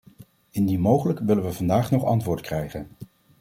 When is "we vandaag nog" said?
1.43-2.03